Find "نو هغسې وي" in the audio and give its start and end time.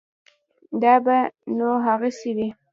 1.57-2.47